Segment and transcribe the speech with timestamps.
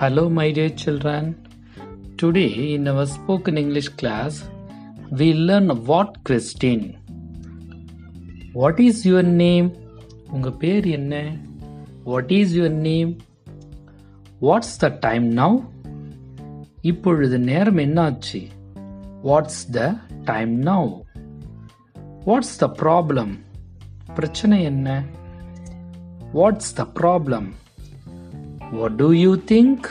[0.00, 1.46] Hello, my dear children.
[2.16, 4.48] Today, in our spoken English class,
[5.10, 6.80] we learn what question.
[8.52, 9.70] What is your name?
[10.32, 11.14] உங்க பேர் என்ன?
[12.04, 13.10] What is your name?
[14.40, 15.52] What's the time now?
[16.80, 18.42] இப்பொழுது நேரம் என்னாச்சு?
[19.22, 19.88] What's the
[20.24, 21.02] time now?
[22.24, 23.44] What's the problem?
[24.14, 25.04] பிரச்சனை என்ன?
[26.34, 27.54] What's the problem?
[28.71, 29.87] What do you think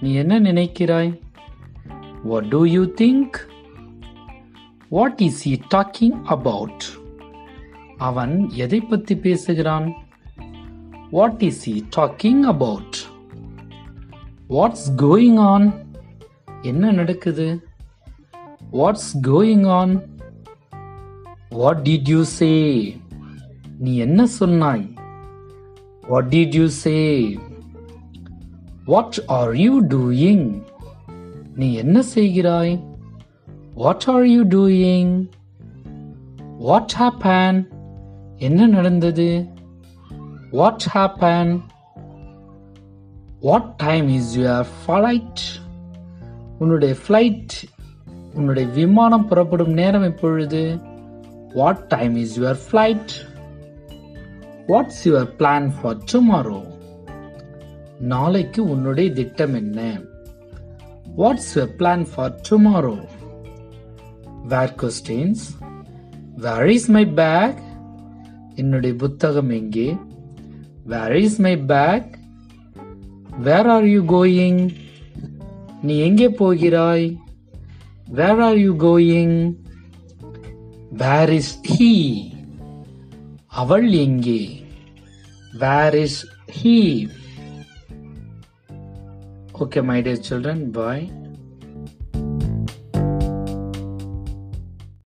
[0.00, 1.10] நீ என்ன நினைக்கிறாய்?
[2.24, 3.36] What do you think
[4.88, 6.84] what is he talking about
[8.08, 8.34] அவன்
[8.64, 9.86] எதை பற்றி பேசுகிறான்?
[11.10, 12.96] What is he talking about
[14.48, 15.68] what's going on
[16.62, 17.48] என்ன நடக்குது?
[18.72, 19.94] What's going on
[21.48, 22.52] what did you say
[23.78, 24.86] நீ என்ன சொன்னாய்?
[26.08, 26.96] What did you say
[28.86, 30.62] what are you doing
[31.54, 32.84] நீ என்ன செய்கிறாய்?
[33.74, 35.26] What are you doing
[36.58, 37.68] what happen
[38.36, 39.46] என்ன நடந்தது?
[40.50, 41.60] What happen
[43.40, 45.42] what time is your flight
[46.58, 47.56] உன்னுடைய ஃப்ளைட்
[48.34, 50.78] உன்னுடைய விமானம் புறப்படும் நேரம் இப்பொழுது
[51.54, 53.12] what time is your flight
[54.66, 56.60] what's your plan for tomorrow
[57.99, 59.79] நாளைக்கு உன்னுடைய திட்டம் என்ன?
[61.17, 62.99] What's your plan for tomorrow?
[64.49, 65.37] Where questions?
[66.43, 67.53] Where is my bag?
[68.55, 69.97] என்னுடைய புத்தகம் எங்கே?
[70.87, 72.03] Where is my bag?
[73.45, 74.59] Where are you going?
[75.81, 77.19] நீ எங்கே போகிறாய்?
[78.17, 79.33] Where are you going?
[81.01, 81.93] Where is he?
[83.61, 84.43] அவள் எங்கே?
[85.59, 86.15] Where is
[86.59, 86.77] he?
[89.58, 91.25] Okay, my dear children, bye.